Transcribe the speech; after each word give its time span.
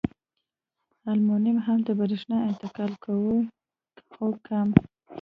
المونیم 1.11 1.57
هم 1.65 1.79
د 1.87 1.89
برېښنا 1.99 2.37
انتقال 2.49 2.91
کوي 3.03 3.37
خو 4.13 4.27
کم. 4.45 4.67